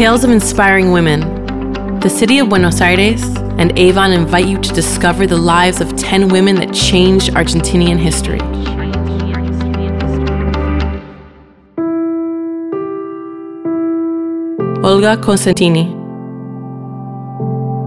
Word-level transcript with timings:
Tales 0.00 0.24
of 0.24 0.30
Inspiring 0.30 0.92
Women. 0.92 2.00
The 2.00 2.08
city 2.08 2.38
of 2.38 2.48
Buenos 2.48 2.80
Aires 2.80 3.22
and 3.58 3.78
Avon 3.78 4.12
invite 4.12 4.46
you 4.46 4.58
to 4.58 4.72
discover 4.72 5.26
the 5.26 5.36
lives 5.36 5.82
of 5.82 5.94
10 5.94 6.30
women 6.30 6.54
that 6.54 6.72
changed 6.72 7.34
Argentinian 7.34 7.98
history. 7.98 8.40
Olga 14.82 15.18
Cossettini, 15.18 15.92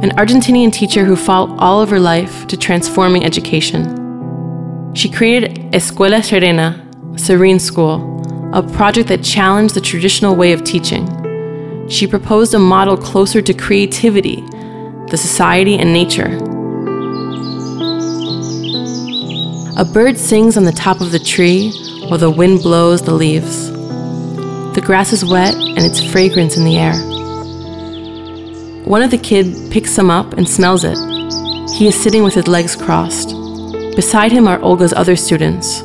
an 0.04 0.11
Argentinian 0.11 0.71
teacher 0.71 1.05
who 1.05 1.16
fought 1.16 1.50
all 1.57 1.82
of 1.82 1.89
her 1.89 2.00
life 2.00 2.45
to 2.45 2.55
transforming 2.55 3.25
education. 3.25 4.93
She 4.93 5.09
created 5.09 5.55
Escuela 5.71 6.23
Serena, 6.23 6.80
Serene 7.18 7.57
School, 7.57 8.52
a 8.54 8.61
project 8.61 9.07
that 9.07 9.23
challenged 9.23 9.73
the 9.73 9.82
traditional 9.82 10.36
way 10.36 10.54
of 10.54 10.64
teaching. 10.64 11.23
She 11.90 12.08
proposed 12.08 12.54
a 12.54 12.60
model 12.60 12.96
closer 12.96 13.42
to 13.42 13.54
creativity, 13.54 14.41
the 15.10 15.18
society, 15.18 15.78
and 15.78 15.91
nature. 15.91 16.38
A 19.76 19.84
bird 19.84 20.18
sings 20.18 20.55
on 20.55 20.64
the 20.64 20.72
top 20.72 21.02
of 21.02 21.12
the 21.12 21.20
tree 21.20 21.72
while 22.08 22.20
the 22.20 22.30
wind 22.30 22.62
blows 22.62 23.02
the 23.02 23.14
leaves. 23.14 23.72
The 23.72 24.84
grass 24.86 25.12
is 25.12 25.26
wet 25.26 25.55
and 25.55 25.80
it's 25.80 26.02
fragrance 26.02 26.58
in 26.58 26.64
the 26.64 26.77
air. 26.77 26.94
One 28.86 29.02
of 29.02 29.12
the 29.12 29.18
kids 29.18 29.70
picks 29.70 29.91
some 29.91 30.10
up 30.10 30.34
and 30.34 30.48
smells 30.48 30.84
it. 30.84 30.98
He 31.76 31.88
is 31.88 32.02
sitting 32.02 32.24
with 32.24 32.36
his 32.36 32.48
legs 32.48 32.76
crossed. 32.76 33.30
Beside 33.96 34.32
him 34.32 34.48
are 34.48 34.62
Olga's 34.62 34.94
other 34.94 35.16
students, 35.16 35.80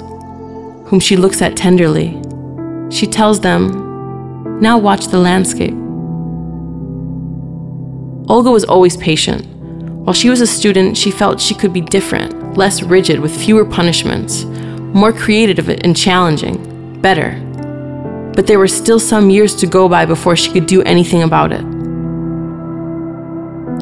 whom 0.87 1.01
she 1.01 1.17
looks 1.17 1.41
at 1.41 1.57
tenderly. 1.57 2.21
She 2.91 3.07
tells 3.07 3.41
them, 3.41 4.61
Now 4.61 4.79
watch 4.79 5.07
the 5.07 5.19
landscape. 5.19 5.88
Olga 8.29 8.51
was 8.51 8.65
always 8.65 8.95
patient. 8.99 9.47
While 10.05 10.13
she 10.13 10.29
was 10.29 10.43
a 10.43 10.47
student, 10.47 10.99
she 10.99 11.11
felt 11.11 11.41
she 11.41 11.55
could 11.55 11.73
be 11.73 11.81
different, 11.81 12.59
less 12.59 12.83
rigid, 12.83 13.21
with 13.21 13.35
fewer 13.35 13.65
punishments, 13.65 14.45
more 14.45 15.15
creative 15.15 15.71
and 15.71 15.97
challenging, 15.97 17.01
better. 17.01 17.41
But 18.35 18.47
there 18.47 18.59
were 18.59 18.69
still 18.69 19.01
some 19.01 19.31
years 19.31 19.57
to 19.57 19.67
go 19.67 19.89
by 19.89 20.05
before 20.05 20.37
she 20.37 20.53
could 20.53 20.67
do 20.67 20.83
anything 20.83 21.23
about 21.23 21.53
it. 21.53 21.65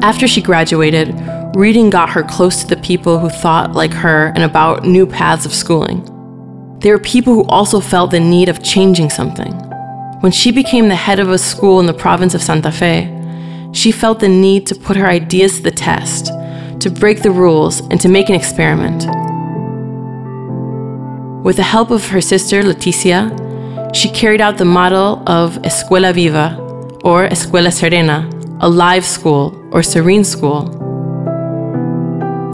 After 0.01 0.29
she 0.29 0.41
graduated, 0.41 1.13
reading 1.53 1.89
got 1.89 2.09
her 2.09 2.23
close 2.23 2.61
to 2.61 2.67
the 2.67 2.81
people 2.81 3.19
who 3.19 3.29
thought 3.29 3.73
like 3.73 3.91
her 3.93 4.27
and 4.27 4.43
about 4.43 4.85
new 4.85 5.05
paths 5.05 5.45
of 5.45 5.53
schooling. 5.53 6.05
There 6.79 6.93
were 6.93 7.03
people 7.03 7.33
who 7.33 7.43
also 7.45 7.81
felt 7.81 8.11
the 8.11 8.19
need 8.21 8.47
of 8.47 8.63
changing 8.63 9.09
something. 9.09 9.51
When 10.21 10.31
she 10.31 10.51
became 10.51 10.87
the 10.87 10.95
head 10.95 11.19
of 11.19 11.29
a 11.29 11.37
school 11.37 11.81
in 11.81 11.85
the 11.85 11.93
province 11.93 12.33
of 12.33 12.41
Santa 12.41 12.71
Fe, 12.71 13.16
she 13.77 13.91
felt 13.91 14.19
the 14.19 14.27
need 14.27 14.65
to 14.65 14.73
put 14.73 14.97
her 14.97 15.05
ideas 15.05 15.57
to 15.57 15.61
the 15.61 15.71
test, 15.71 16.31
to 16.79 16.89
break 16.89 17.21
the 17.21 17.29
rules, 17.29 17.79
and 17.91 18.01
to 18.01 18.09
make 18.09 18.27
an 18.27 18.33
experiment. 18.33 19.05
With 21.45 21.57
the 21.57 21.63
help 21.63 21.91
of 21.91 22.07
her 22.07 22.19
sister, 22.19 22.63
Leticia, 22.63 23.21
she 23.93 24.09
carried 24.09 24.41
out 24.41 24.57
the 24.57 24.65
model 24.65 25.21
of 25.27 25.57
Escuela 25.61 26.11
Viva, 26.11 26.57
or 27.03 27.27
Escuela 27.27 27.71
Serena, 27.71 28.27
a 28.61 28.67
live 28.67 29.05
school 29.05 29.53
or 29.71 29.83
serene 29.83 30.23
school. 30.23 30.63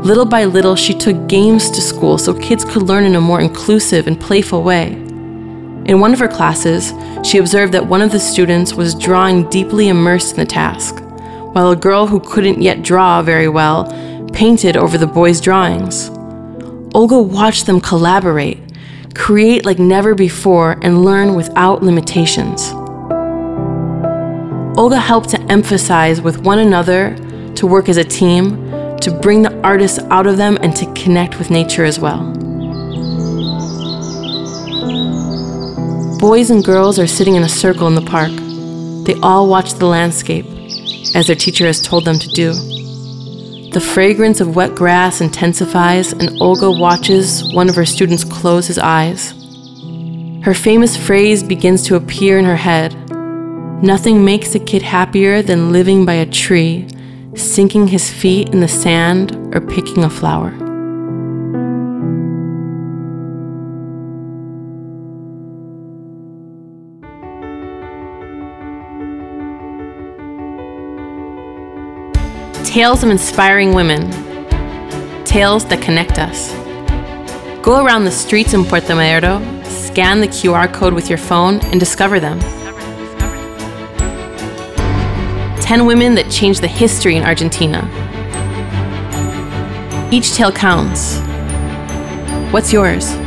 Little 0.03 0.25
by 0.25 0.43
little, 0.43 0.75
she 0.75 0.93
took 0.93 1.27
games 1.29 1.71
to 1.71 1.79
school 1.79 2.17
so 2.17 2.33
kids 2.33 2.65
could 2.65 2.83
learn 2.83 3.05
in 3.05 3.15
a 3.15 3.21
more 3.21 3.39
inclusive 3.39 4.07
and 4.07 4.19
playful 4.19 4.61
way. 4.61 4.87
In 5.85 6.01
one 6.01 6.11
of 6.11 6.19
her 6.19 6.27
classes, 6.27 6.93
she 7.23 7.37
observed 7.37 7.73
that 7.73 7.87
one 7.87 8.01
of 8.01 8.11
the 8.11 8.19
students 8.19 8.73
was 8.73 8.93
drawing 8.93 9.49
deeply 9.49 9.87
immersed 9.87 10.33
in 10.33 10.39
the 10.41 10.45
task, 10.45 11.02
while 11.53 11.71
a 11.71 11.75
girl 11.75 12.07
who 12.07 12.19
couldn't 12.19 12.61
yet 12.61 12.81
draw 12.83 13.21
very 13.21 13.47
well 13.47 13.85
painted 14.33 14.75
over 14.75 14.97
the 14.97 15.07
boy's 15.07 15.39
drawings. 15.39 16.09
Olga 16.95 17.19
watched 17.19 17.65
them 17.65 17.79
collaborate, 17.79 18.59
create 19.15 19.65
like 19.65 19.79
never 19.79 20.15
before, 20.15 20.77
and 20.81 21.05
learn 21.05 21.35
without 21.35 21.83
limitations. 21.83 22.71
Olga 24.77 24.97
helped 24.97 25.29
to 25.29 25.41
emphasize 25.51 26.19
with 26.19 26.39
one 26.39 26.59
another, 26.59 27.15
to 27.55 27.67
work 27.67 27.89
as 27.89 27.97
a 27.97 28.03
team, 28.03 28.57
to 28.97 29.11
bring 29.21 29.43
the 29.43 29.55
artists 29.61 29.99
out 30.09 30.25
of 30.25 30.37
them 30.37 30.57
and 30.61 30.75
to 30.75 30.91
connect 30.93 31.37
with 31.37 31.51
nature 31.51 31.85
as 31.85 31.99
well. 31.99 32.31
Boys 36.17 36.49
and 36.49 36.63
girls 36.63 36.97
are 36.97 37.05
sitting 37.05 37.35
in 37.35 37.43
a 37.43 37.49
circle 37.49 37.85
in 37.87 37.95
the 37.95 38.01
park. 38.01 38.31
They 39.05 39.13
all 39.21 39.47
watch 39.47 39.73
the 39.73 39.85
landscape, 39.85 40.45
as 41.15 41.27
their 41.27 41.35
teacher 41.35 41.65
has 41.65 41.81
told 41.81 42.05
them 42.05 42.19
to 42.19 42.29
do. 42.29 42.53
The 43.71 43.81
fragrance 43.81 44.39
of 44.39 44.55
wet 44.55 44.75
grass 44.75 45.21
intensifies, 45.21 46.13
and 46.13 46.41
Olga 46.41 46.69
watches 46.71 47.43
one 47.53 47.69
of 47.69 47.75
her 47.75 47.85
students 47.85 48.23
close 48.23 48.67
his 48.67 48.77
eyes. 48.77 49.33
Her 50.43 50.53
famous 50.53 50.95
phrase 50.95 51.41
begins 51.41 51.83
to 51.87 51.95
appear 51.95 52.37
in 52.37 52.45
her 52.45 52.55
head 52.55 52.93
Nothing 53.83 54.23
makes 54.23 54.55
a 54.55 54.59
kid 54.59 54.81
happier 54.81 55.41
than 55.41 55.73
living 55.73 56.05
by 56.05 56.13
a 56.13 56.25
tree 56.25 56.87
sinking 57.35 57.87
his 57.87 58.11
feet 58.11 58.49
in 58.49 58.59
the 58.59 58.67
sand, 58.67 59.35
or 59.55 59.61
picking 59.61 60.03
a 60.03 60.09
flower. 60.09 60.62
Tales 72.73 73.03
of 73.03 73.11
inspiring 73.11 73.75
women, 73.75 74.09
tales 75.25 75.63
that 75.65 75.79
connect 75.79 76.17
us. 76.17 76.51
Go 77.61 77.85
around 77.85 78.03
the 78.03 78.09
streets 78.09 78.55
in 78.55 78.65
Puerto 78.65 78.95
Madero, 78.95 79.37
scan 79.63 80.19
the 80.19 80.27
QR 80.27 80.73
code 80.73 80.91
with 80.91 81.07
your 81.07 81.19
phone, 81.19 81.59
and 81.65 81.79
discover 81.79 82.19
them. 82.19 82.39
10 85.59 85.85
women 85.85 86.15
that 86.15 86.31
changed 86.31 86.63
the 86.63 86.67
history 86.67 87.15
in 87.15 87.21
Argentina. 87.21 87.87
Each 90.11 90.33
tale 90.33 90.51
counts. 90.51 91.19
What's 92.51 92.73
yours? 92.73 93.22